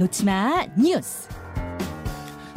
[0.00, 1.28] 놓치마 뉴스.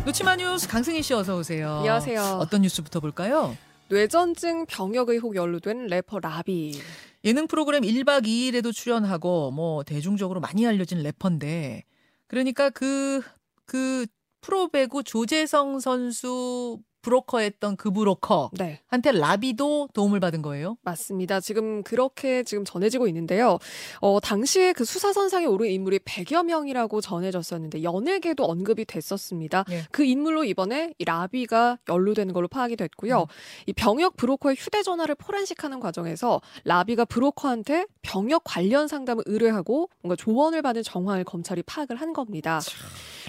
[0.06, 1.80] 놓치마 뉴스 강승희 씨 어서 오세요.
[1.80, 2.38] 안녕하세요.
[2.40, 3.58] 어떤 뉴스부터 볼까요?
[3.90, 6.80] 뇌전증 병역 의혹 연루된 래퍼 라비.
[7.26, 11.84] 예능 프로그램 1박 2일에도 출연하고 뭐 대중적으로 많이 알려진 래퍼인데
[12.28, 14.06] 그러니까 그그
[14.40, 20.78] 프로 배구 조재성 선수 브로커했던 그 브로커한테 네, 라비도 도움을 받은 거예요?
[20.82, 21.40] 맞습니다.
[21.40, 23.60] 지금 그렇게 지금 전해지고 있는데요.
[24.00, 29.66] 어, 당시에 그 수사선상에 오른 인물이 100여 명이라고 전해졌었는데 연예계도 언급이 됐었습니다.
[29.72, 29.84] 예.
[29.92, 33.22] 그 인물로 이번에 이 라비가 연루되는 걸로 파악이 됐고요.
[33.22, 33.26] 음.
[33.68, 40.84] 이 병역 브로커의 휴대전화를 포렌식하는 과정에서 라비가 브로커한테 병역 관련 상담을 의뢰하고 뭔가 조언을 받은
[40.84, 42.62] 정황을 검찰이 파악을 한 겁니다.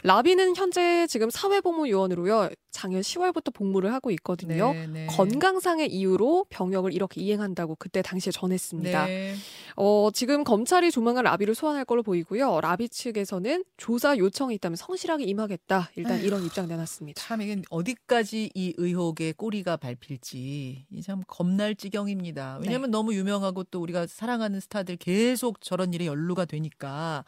[0.04, 2.50] 라비는 현재 지금 사회복무요원으로요.
[2.84, 4.74] 작년 10월부터 복무를 하고 있거든요.
[4.74, 5.06] 네, 네.
[5.06, 9.06] 건강상의 이유로 병역을 이렇게 이행한다고 그때 당시에 전했습니다.
[9.06, 9.34] 네.
[9.76, 12.60] 어, 지금 검찰이 조만간 라비를 소환할 걸로 보이고요.
[12.60, 15.92] 라비 측에서는 조사 요청이 있다면 성실하게 임하겠다.
[15.96, 16.26] 일단 아휴.
[16.26, 17.18] 이런 입장 내놨습니다.
[17.22, 22.58] 참 이게 어디까지 이 의혹의 꼬리가 밟힐지 이참 겁날 지경입니다.
[22.60, 22.66] 네.
[22.66, 27.24] 왜냐하면 너무 유명하고 또 우리가 사랑하는 스타들 계속 저런 일에 연루가 되니까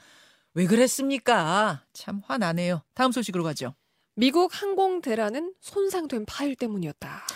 [0.52, 1.82] 왜 그랬습니까?
[1.94, 2.82] 참 화나네요.
[2.92, 3.74] 다음 소식으로 가죠.
[4.18, 7.26] 미국 항공 대란은 손상된 파일 때문이었다.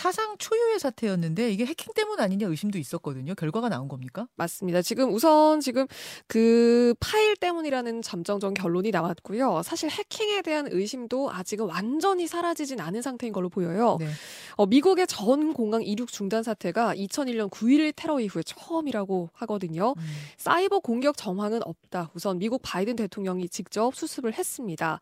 [0.00, 3.34] 사상 초유의 사태였는데 이게 해킹 때문 아니냐 의심도 있었거든요.
[3.34, 4.26] 결과가 나온 겁니까?
[4.34, 4.80] 맞습니다.
[4.80, 5.86] 지금 우선 지금
[6.26, 9.60] 그 파일 때문이라는 잠정적 결론이 나왔고요.
[9.62, 13.98] 사실 해킹에 대한 의심도 아직은 완전히 사라지진 않은 상태인 걸로 보여요.
[14.00, 14.08] 네.
[14.56, 19.94] 어, 미국의 전 공항 이륙 중단 사태가 2001년 9.11 테러 이후에 처음이라고 하거든요.
[19.98, 20.02] 음.
[20.38, 22.10] 사이버 공격 정황은 없다.
[22.14, 24.98] 우선 미국 바이든 대통령이 직접 수습을 했습니다.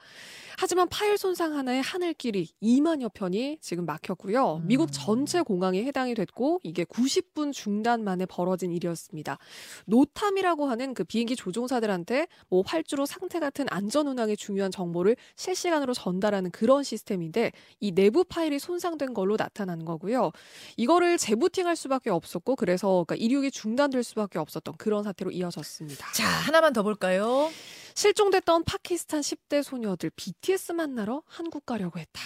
[0.59, 4.57] 하지만 파일 손상 하나의 하늘길이 2만여 편이 지금 막혔고요.
[4.57, 4.67] 음.
[4.67, 9.39] 미국 전체 공항에 해당이 됐고 이게 90분 중단 만에 벌어진 일이었습니다.
[9.87, 16.51] 노탐이라고 하는 그 비행기 조종사들한테 뭐 활주로 상태 같은 안전 운항의 중요한 정보를 실시간으로 전달하는
[16.51, 20.33] 그런 시스템인데 이 내부 파일이 손상된 걸로 나타난 거고요.
[20.77, 26.13] 이거를 재부팅할 수밖에 없었고 그래서 그러니까 이륙이 중단될 수밖에 없었던 그런 사태로 이어졌습니다.
[26.13, 27.51] 자 하나만 더 볼까요?
[27.95, 32.21] 실종됐던 파키스탄 10대 소녀들 BTS 만나러 한국 가려고 했다.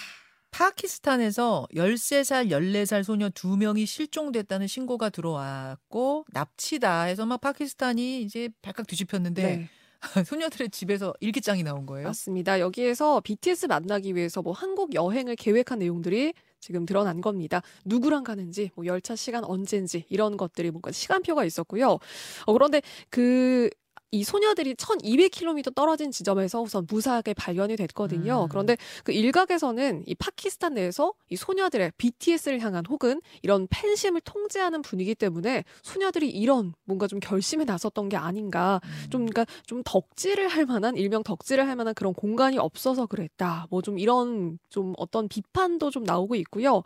[0.53, 9.43] 파키스탄에서 13살, 14살 소녀 두명이 실종됐다는 신고가 들어왔고 납치다 해서 막 파키스탄이 이제 발칵 뒤집혔는데
[9.43, 9.69] 네,
[10.25, 12.07] 소녀들의 집에서 일기장이 나온 거예요.
[12.07, 12.59] 맞습니다.
[12.59, 17.61] 여기에서 BTS 만나기 위해서 뭐 한국 여행을 계획한 내용들이 지금 드러난 겁니다.
[17.83, 21.99] 누구랑 가는지, 뭐 열차 시간 언제인지 이런 것들이 뭔가 시간표가 있었고요.
[22.45, 23.69] 어, 그런데 그
[24.13, 28.43] 이 소녀들이 1200km 떨어진 지점에서 우선 무사하게 발견이 됐거든요.
[28.43, 28.47] 음.
[28.49, 35.15] 그런데 그 일각에서는 이 파키스탄 내에서 이 소녀들의 BTS를 향한 혹은 이런 팬심을 통제하는 분위기
[35.15, 38.79] 때문에 소녀들이 이런 뭔가 좀 결심에 나섰던 게 아닌가.
[38.83, 39.09] 음.
[39.09, 43.67] 좀 그러니까 좀 덕질을 할 만한 일명 덕질을 할 만한 그런 공간이 없어서 그랬다.
[43.69, 46.83] 뭐 좀 이런 좀 어떤 비판도 좀 나오고 있고요.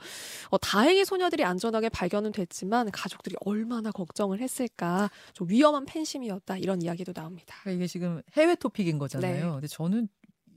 [0.50, 5.10] 어, 다행히 소녀들이 안전하게 발견은 됐지만 가족들이 얼마나 걱정을 했을까.
[5.34, 6.58] 좀 위험한 팬심이었다.
[6.58, 7.56] 이런 이야기도 나옵니다.
[7.62, 9.46] 그러니까 이게 지금 해외 토픽인 거잖아요.
[9.46, 9.52] 네.
[9.52, 10.08] 근데 저는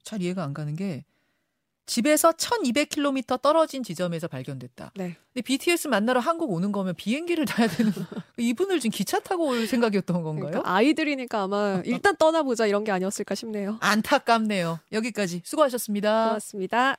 [0.05, 1.05] 잘 이해가 안 가는 게
[1.87, 4.93] 집에서 1200km 떨어진 지점에서 발견됐다.
[4.95, 5.17] 네.
[5.33, 7.91] 근데 BTS 만나러 한국 오는 거면 비행기를 타야 되는
[8.39, 10.51] 이분을 지금 기차 타고 올 생각이었던 건가요?
[10.51, 13.79] 그러니까 아이들이니까 아마 일단 떠나보자 이런 게 아니었을까 싶네요.
[13.81, 14.79] 안타깝네요.
[14.93, 16.27] 여기까지 수고하셨습니다.
[16.29, 16.97] 고맙습니다.